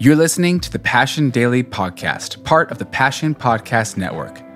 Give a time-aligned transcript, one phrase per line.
[0.00, 4.47] You're listening to the Passion Daily Podcast, part of the Passion Podcast Network.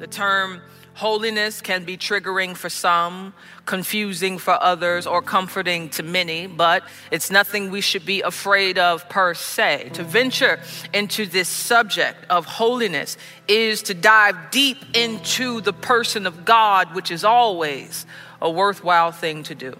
[0.00, 0.62] The term
[0.94, 3.34] holiness can be triggering for some,
[3.66, 9.06] confusing for others, or comforting to many, but it's nothing we should be afraid of
[9.10, 9.90] per se.
[9.92, 10.58] To venture
[10.94, 17.10] into this subject of holiness is to dive deep into the person of God, which
[17.10, 18.06] is always
[18.40, 19.74] a worthwhile thing to do.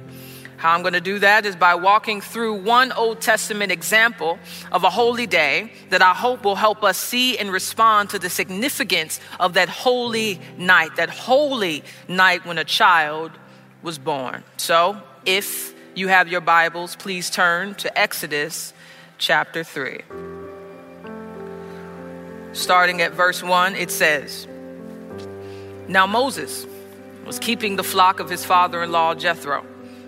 [0.60, 4.38] How I'm going to do that is by walking through one Old Testament example
[4.70, 8.28] of a holy day that I hope will help us see and respond to the
[8.28, 13.30] significance of that holy night, that holy night when a child
[13.82, 14.44] was born.
[14.58, 18.74] So, if you have your Bibles, please turn to Exodus
[19.16, 20.02] chapter 3.
[22.52, 24.46] Starting at verse 1, it says
[25.88, 26.66] Now Moses
[27.24, 29.64] was keeping the flock of his father in law Jethro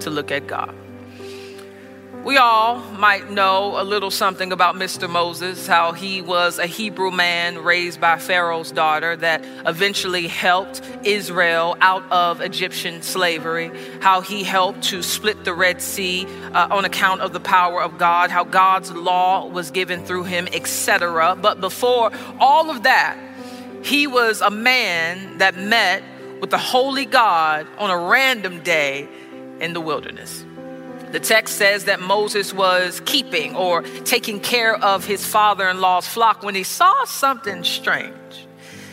[0.00, 0.74] to look at God.
[2.24, 5.10] We all might know a little something about Mr.
[5.10, 11.76] Moses, how he was a Hebrew man raised by Pharaoh's daughter that eventually helped Israel
[11.82, 17.20] out of Egyptian slavery, how he helped to split the Red Sea uh, on account
[17.20, 21.36] of the power of God, how God's law was given through him, etc.
[21.36, 23.18] But before all of that,
[23.82, 26.02] he was a man that met
[26.40, 29.08] with the holy God on a random day
[29.60, 30.44] in the wilderness.
[31.12, 36.08] The text says that Moses was keeping or taking care of his father in law's
[36.08, 38.46] flock when he saw something strange.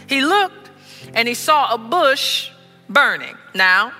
[0.08, 0.70] He looked
[1.14, 2.52] and he saw a bush
[2.88, 3.36] burning.
[3.56, 3.94] Now,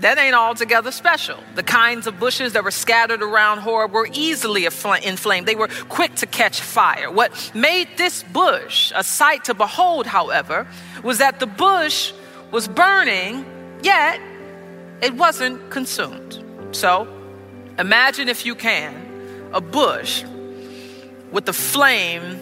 [0.00, 1.38] that ain't altogether special.
[1.54, 5.46] The kinds of bushes that were scattered around Horeb were easily inflamed.
[5.46, 7.10] They were quick to catch fire.
[7.10, 10.68] What made this bush a sight to behold, however,
[11.02, 12.12] was that the bush
[12.50, 13.44] was burning,
[13.82, 14.20] yet
[15.02, 16.42] it wasn't consumed.
[16.72, 17.08] So
[17.78, 20.24] imagine, if you can, a bush
[21.30, 22.40] with the flame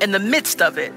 [0.00, 0.92] in the midst of it,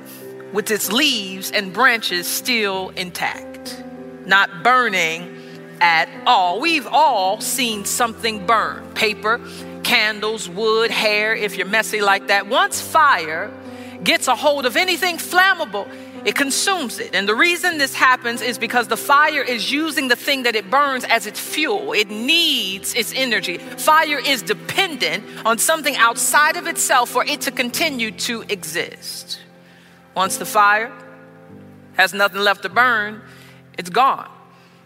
[0.53, 3.83] with its leaves and branches still intact,
[4.25, 5.37] not burning
[5.79, 6.59] at all.
[6.61, 9.41] We've all seen something burn paper,
[9.83, 12.47] candles, wood, hair, if you're messy like that.
[12.47, 13.51] Once fire
[14.03, 15.87] gets a hold of anything flammable,
[16.25, 17.15] it consumes it.
[17.15, 20.69] And the reason this happens is because the fire is using the thing that it
[20.69, 21.93] burns as its fuel.
[21.93, 23.57] It needs its energy.
[23.57, 29.39] Fire is dependent on something outside of itself for it to continue to exist.
[30.15, 30.91] Once the fire
[31.93, 33.21] has nothing left to burn,
[33.77, 34.29] it's gone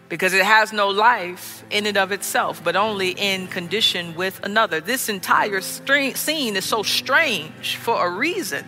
[0.08, 4.80] because it has no life in and of itself, but only in condition with another.
[4.80, 8.64] This entire scene is so strange for a reason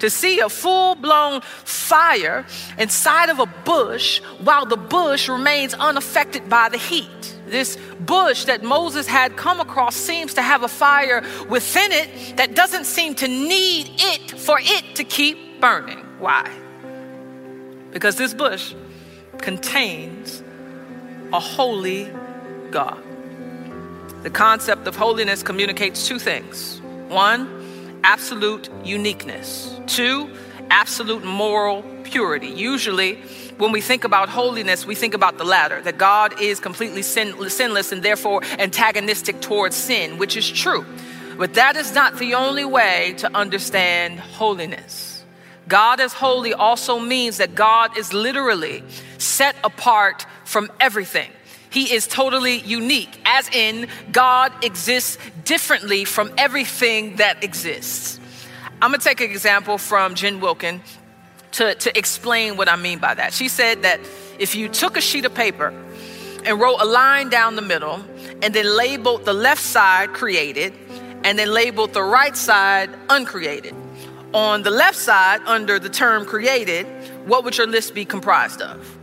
[0.00, 2.44] to see a full blown fire
[2.78, 7.36] inside of a bush while the bush remains unaffected by the heat.
[7.46, 12.54] This bush that Moses had come across seems to have a fire within it that
[12.54, 15.98] doesn't seem to need it for it to keep burning.
[16.18, 16.50] Why?
[17.92, 18.74] Because this bush
[19.38, 20.42] contains
[21.32, 22.10] a holy
[22.70, 23.02] God.
[24.22, 26.80] The concept of holiness communicates two things.
[27.08, 27.59] One,
[28.04, 29.78] absolute uniqueness.
[29.86, 30.30] Two,
[30.70, 32.48] absolute moral purity.
[32.48, 33.16] Usually,
[33.58, 37.50] when we think about holiness, we think about the latter, that God is completely sin-
[37.50, 40.84] sinless and therefore antagonistic towards sin, which is true.
[41.36, 45.24] But that is not the only way to understand holiness.
[45.68, 48.82] God as holy also means that God is literally
[49.18, 51.30] set apart from everything.
[51.70, 58.18] He is totally unique, as in, God exists differently from everything that exists.
[58.82, 60.82] I'm gonna take an example from Jen Wilkin
[61.52, 63.32] to, to explain what I mean by that.
[63.32, 64.00] She said that
[64.38, 65.72] if you took a sheet of paper
[66.44, 68.04] and wrote a line down the middle
[68.42, 70.72] and then labeled the left side created
[71.24, 73.74] and then labeled the right side uncreated.
[74.32, 76.86] On the left side, under the term created,
[77.26, 78.96] what would your list be comprised of?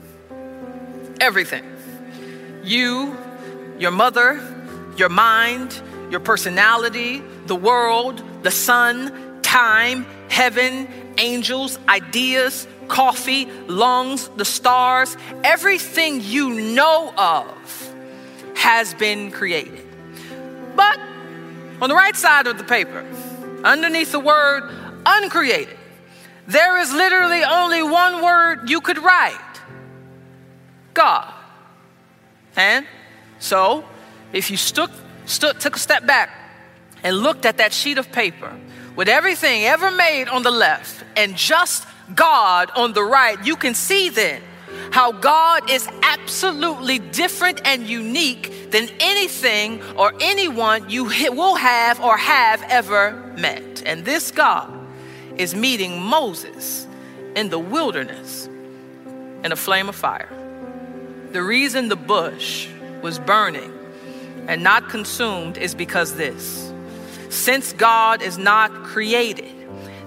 [1.20, 1.77] Everything.
[2.68, 3.18] You,
[3.80, 4.42] your mother,
[4.98, 5.82] your mind,
[6.12, 10.88] your personality, the world, the sun, time, heaven,
[11.18, 17.94] angels, ideas, coffee, lungs, the stars, everything you know of
[18.56, 19.86] has been created.
[20.76, 21.00] But
[21.82, 23.06] on the right side of the paper,
[23.64, 24.64] underneath the word
[25.06, 25.78] uncreated,
[26.48, 29.40] there is literally only one word you could write
[30.94, 31.34] God.
[32.58, 32.86] And
[33.40, 33.86] so,
[34.34, 34.90] if you stood,
[35.28, 36.30] took a step back
[37.04, 38.54] and looked at that sheet of paper
[38.96, 43.76] with everything ever made on the left and just God on the right, you can
[43.76, 44.42] see then
[44.92, 52.18] how God is absolutely different and unique than anything or anyone you will have or
[52.18, 53.84] have ever met.
[53.86, 54.74] And this God
[55.38, 56.88] is meeting Moses
[57.36, 58.48] in the wilderness
[59.44, 60.47] in a flame of fire.
[61.32, 62.68] The reason the bush
[63.02, 63.74] was burning
[64.48, 66.72] and not consumed is because this.
[67.30, 69.54] Since God is not created,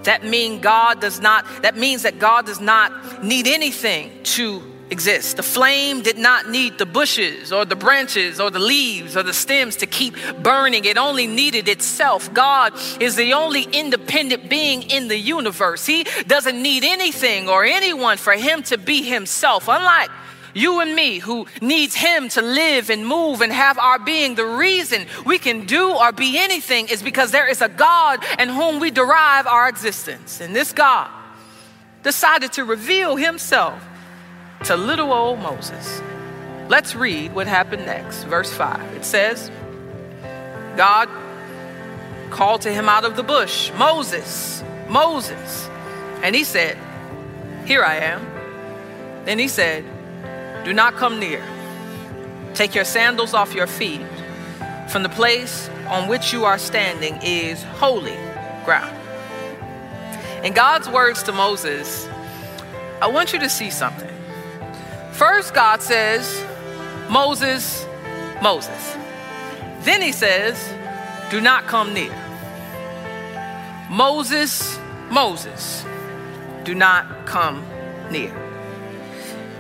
[0.04, 5.36] that mean God does not that means that God does not need anything to exist.
[5.36, 9.32] The flame did not need the bushes or the branches or the leaves or the
[9.32, 10.84] stems to keep burning.
[10.84, 12.32] It only needed itself.
[12.32, 15.86] God is the only independent being in the universe.
[15.86, 19.68] He doesn't need anything or anyone for him to be himself.
[19.68, 20.10] Unlike
[20.54, 24.34] you and me, who needs Him to live and move and have our being.
[24.34, 28.48] The reason we can do or be anything is because there is a God in
[28.48, 30.40] whom we derive our existence.
[30.40, 31.10] And this God
[32.02, 33.82] decided to reveal Himself
[34.64, 36.00] to little old Moses.
[36.68, 38.24] Let's read what happened next.
[38.24, 38.96] Verse 5.
[38.96, 39.50] It says,
[40.76, 41.08] God
[42.30, 45.68] called to him out of the bush, Moses, Moses.
[46.22, 46.78] And he said,
[47.66, 48.24] Here I am.
[49.24, 49.84] Then he said,
[50.64, 51.42] do not come near.
[52.54, 54.02] Take your sandals off your feet,
[54.88, 58.16] from the place on which you are standing is holy
[58.64, 58.96] ground.
[60.44, 62.08] In God's words to Moses,
[63.00, 64.10] I want you to see something.
[65.12, 66.44] First, God says,
[67.08, 67.86] Moses,
[68.42, 68.96] Moses.
[69.80, 70.72] Then he says,
[71.30, 72.14] Do not come near.
[73.90, 74.78] Moses,
[75.10, 75.84] Moses,
[76.64, 77.64] do not come
[78.10, 78.49] near.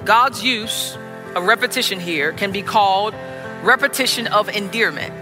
[0.04, 0.96] God's use
[1.34, 3.14] of repetition here can be called
[3.62, 5.14] repetition of endearment.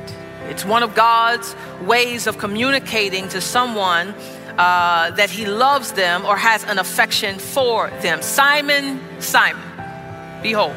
[0.49, 4.15] It's one of God's ways of communicating to someone
[4.57, 8.23] uh, that he loves them or has an affection for them.
[8.23, 9.63] Simon, Simon,
[10.43, 10.75] behold,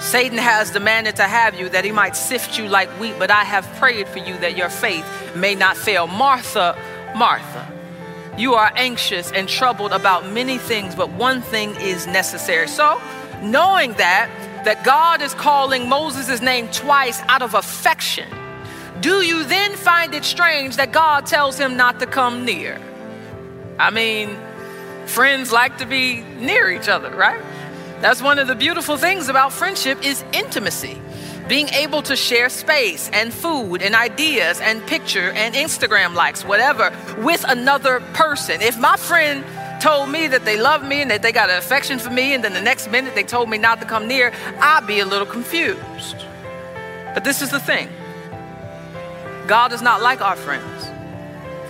[0.00, 3.44] Satan has demanded to have you that he might sift you like wheat, but I
[3.44, 5.06] have prayed for you that your faith
[5.36, 6.06] may not fail.
[6.06, 6.76] Martha,
[7.16, 7.71] Martha,
[8.38, 12.66] you are anxious and troubled about many things, but one thing is necessary.
[12.68, 13.00] So,
[13.42, 14.30] knowing that
[14.64, 18.28] that God is calling Moses' name twice out of affection,
[19.00, 22.80] do you then find it strange that God tells him not to come near?
[23.78, 24.38] I mean,
[25.06, 27.42] friends like to be near each other, right?
[28.00, 31.00] That's one of the beautiful things about friendship is intimacy.
[31.48, 36.92] Being able to share space and food and ideas and picture and Instagram likes, whatever,
[37.18, 38.60] with another person.
[38.60, 39.44] If my friend
[39.80, 42.44] told me that they love me and that they got an affection for me, and
[42.44, 45.26] then the next minute they told me not to come near, I'd be a little
[45.26, 46.24] confused.
[47.14, 47.88] But this is the thing
[49.46, 50.86] God is not like our friends,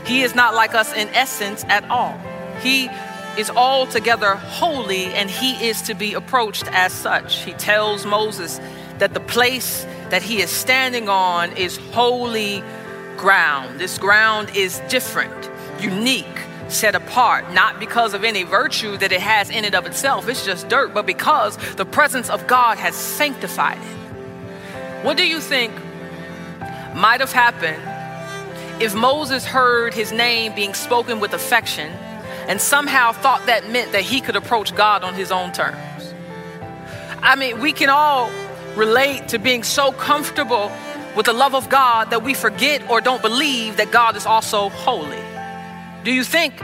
[0.07, 2.21] He is not like us in essence at all.
[2.61, 2.91] He
[3.38, 7.43] is altogether holy and he is to be approached as such.
[7.45, 8.61] He tells Moses
[9.03, 12.63] that the place that he is standing on is holy
[13.17, 13.81] ground.
[13.81, 19.51] This ground is different, unique set apart, not because of any virtue that it has
[19.51, 23.79] in and of itself, it's just dirt, but because the presence of God has sanctified
[23.79, 25.05] it.
[25.05, 25.75] What do you think
[26.95, 27.83] might have happened
[28.81, 31.89] if Moses heard his name being spoken with affection
[32.47, 36.15] and somehow thought that meant that he could approach God on his own terms?
[37.21, 38.31] I mean, we can all
[38.76, 40.71] relate to being so comfortable
[41.17, 44.71] with the love of God that we forget or don't believe that God is also
[44.71, 45.21] holy.
[46.05, 46.55] Do you think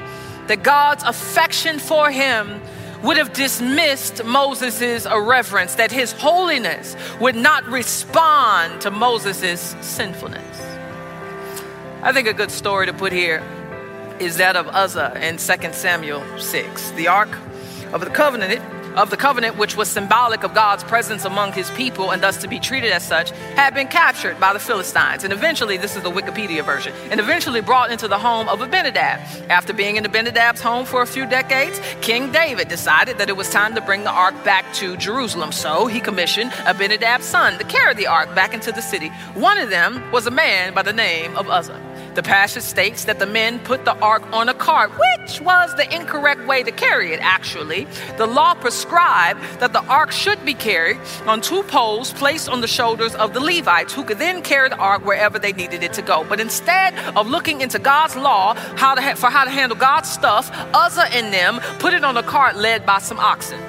[0.46, 2.60] that God's affection for him
[3.02, 10.60] would have dismissed Moses' irreverence, that his holiness would not respond to Moses' sinfulness?
[12.02, 13.42] I think a good story to put here
[14.18, 16.90] is that of Uzzah in 2 Samuel 6.
[16.92, 17.38] The Ark
[17.92, 18.60] of the Covenant
[18.98, 22.48] of the covenant, which was symbolic of God's presence among his people and thus to
[22.48, 25.22] be treated as such, had been captured by the Philistines.
[25.22, 29.20] And eventually, this is the Wikipedia version, and eventually brought into the home of Abinadab.
[29.50, 33.48] After being in Abinadab's home for a few decades, King David decided that it was
[33.50, 35.52] time to bring the ark back to Jerusalem.
[35.52, 39.10] So he commissioned Abinadab's son to carry the ark back into the city.
[39.34, 41.87] One of them was a man by the name of Uzzah.
[42.18, 45.86] The passage states that the men put the ark on a cart, which was the
[45.94, 47.86] incorrect way to carry it, actually.
[48.16, 50.98] The law prescribed that the ark should be carried
[51.28, 54.78] on two poles placed on the shoulders of the Levites, who could then carry the
[54.78, 56.24] ark wherever they needed it to go.
[56.28, 60.10] But instead of looking into God's law how to ha- for how to handle God's
[60.10, 63.60] stuff, Uzzah and them put it on a cart led by some oxen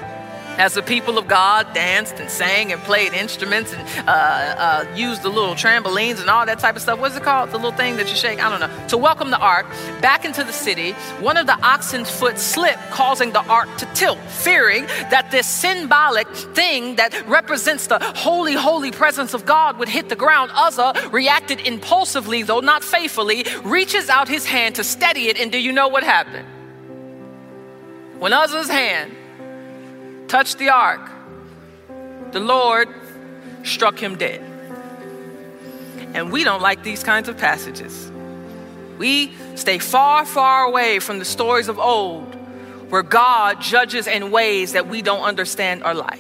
[0.59, 5.23] as the people of God danced and sang and played instruments and uh, uh, used
[5.23, 6.99] the little trampolines and all that type of stuff.
[6.99, 7.51] What's it called?
[7.51, 8.43] The little thing that you shake?
[8.43, 8.87] I don't know.
[8.89, 9.65] To welcome the ark
[10.01, 14.19] back into the city, one of the oxen's foot slipped, causing the ark to tilt,
[14.19, 20.09] fearing that this symbolic thing that represents the holy, holy presence of God would hit
[20.09, 20.51] the ground.
[20.53, 25.57] Uzzah reacted impulsively, though not faithfully, reaches out his hand to steady it, and do
[25.57, 26.47] you know what happened?
[28.19, 29.15] When Uzzah's hand
[30.29, 31.01] touched the ark,
[32.31, 32.87] the Lord
[33.63, 34.41] struck him dead.
[36.13, 38.11] And we don't like these kinds of passages.
[38.97, 42.35] We stay far, far away from the stories of old
[42.89, 46.19] where God judges in ways that we don't understand or like.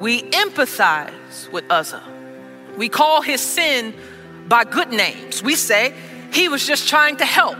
[0.00, 2.04] We empathize with Uzzah.
[2.76, 3.94] We call his sin
[4.48, 5.42] by good names.
[5.42, 5.94] We say
[6.32, 7.56] he was just trying to help.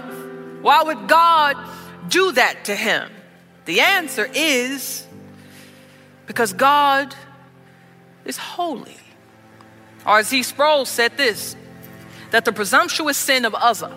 [0.61, 1.57] Why would God
[2.09, 3.11] do that to him?
[3.65, 5.06] The answer is
[6.27, 7.15] because God
[8.25, 8.97] is holy.
[10.05, 10.43] R.C.
[10.43, 11.57] Sproul said this
[12.31, 13.97] that the presumptuous sin of Uzzah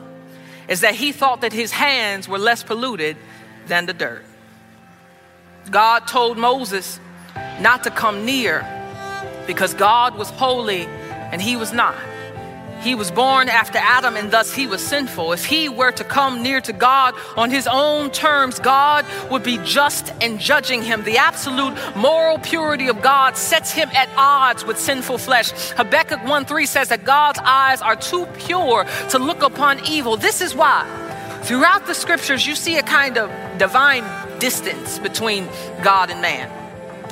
[0.68, 3.18] is that he thought that his hands were less polluted
[3.68, 4.24] than the dirt.
[5.70, 7.00] God told Moses
[7.60, 8.66] not to come near
[9.48, 11.96] because God was holy and he was not.
[12.82, 15.34] He was born after Adam and thus he was sinful.
[15.34, 19.58] If he were to come near to God on his own terms, God would be
[19.60, 21.04] just and judging him.
[21.04, 25.52] The absolute moral purity of God sets him at odds with sinful flesh.
[25.72, 30.16] Habakkuk 1 3 says that God's eyes are too pure to look upon evil.
[30.16, 30.88] This is why
[31.44, 34.06] throughout the scriptures you see a kind of divine
[34.40, 35.48] distance between
[35.84, 36.50] God and man.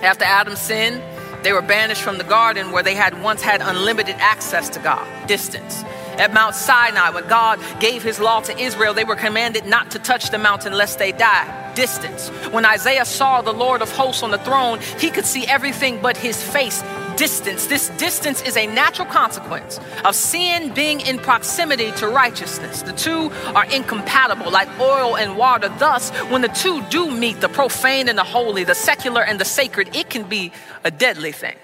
[0.02, 1.02] After Adam sinned,
[1.48, 5.08] they were banished from the garden where they had once had unlimited access to God,
[5.30, 5.82] distance.
[6.18, 10.00] At Mount Sinai, when God gave his law to Israel, they were commanded not to
[10.00, 11.74] touch the mountain lest they die.
[11.74, 12.28] Distance.
[12.52, 16.18] When Isaiah saw the Lord of hosts on the throne, he could see everything but
[16.18, 16.84] his face
[17.18, 17.66] distance.
[17.68, 22.84] This distance is a natural consequence of sin being in proximity to righteousness.
[22.84, 25.70] The two are incompatible, like oil and water.
[25.80, 29.46] Thus, when the two do meet, the profane and the holy, the secular and the
[29.46, 30.52] sacred, it can be
[30.84, 31.58] a deadly thing.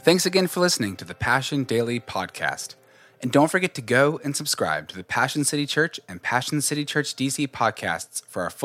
[0.00, 2.74] Thanks again for listening to the Passion Daily Podcast.
[3.22, 6.84] And don't forget to go and subscribe to the Passion City Church and Passion City
[6.84, 8.62] Church DC podcasts for our full